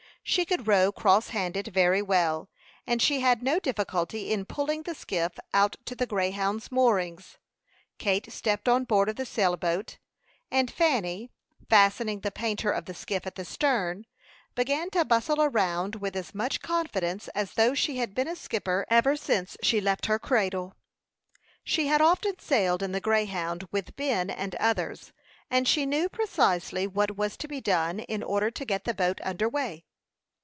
She 0.23 0.45
could 0.45 0.67
row 0.67 0.91
cross 0.91 1.29
handed 1.29 1.69
very 1.69 2.01
well, 2.03 2.47
and 2.85 3.01
she 3.01 3.21
had 3.21 3.41
no 3.41 3.57
difficulty 3.59 4.31
in 4.31 4.45
pulling 4.45 4.83
the 4.83 4.93
skiff 4.93 5.33
out 5.51 5.77
to 5.85 5.95
the 5.95 6.05
Greyhound's 6.05 6.71
moorings. 6.71 7.37
Kate 7.97 8.31
stepped 8.31 8.69
on 8.69 8.83
board 8.83 9.09
of 9.09 9.15
the 9.15 9.25
sail 9.25 9.57
boat, 9.57 9.97
and 10.51 10.69
Fanny, 10.69 11.31
fastening 11.71 12.19
the 12.19 12.29
painter 12.31 12.69
of 12.69 12.85
the 12.85 12.93
skiff 12.93 13.25
at 13.25 13.33
the 13.33 13.43
stern, 13.43 14.05
began 14.53 14.91
to 14.91 15.03
bustle 15.03 15.41
around 15.41 15.95
with 15.95 16.15
as 16.15 16.35
much 16.35 16.61
confidence 16.61 17.27
as 17.29 17.53
though 17.55 17.73
she 17.73 17.97
had 17.97 18.13
been 18.13 18.27
a 18.27 18.35
skipper 18.35 18.85
ever 18.91 19.15
since 19.17 19.57
she 19.63 19.81
left 19.81 20.05
her 20.05 20.19
cradle. 20.19 20.75
She 21.63 21.87
had 21.87 21.99
often 21.99 22.37
sailed 22.37 22.83
in 22.83 22.91
the 22.91 23.01
Greyhound 23.01 23.67
with 23.71 23.95
Ben 23.95 24.29
and 24.29 24.53
others, 24.57 25.13
and 25.49 25.67
she 25.67 25.87
knew 25.87 26.07
precisely 26.07 26.85
what 26.85 27.17
was 27.17 27.35
to 27.37 27.47
be 27.47 27.59
done 27.59 28.01
in 28.01 28.21
order 28.21 28.51
to 28.51 28.63
get 28.65 28.83
the 28.85 28.93
boat 28.93 29.19
under 29.23 29.49
way. 29.49 29.83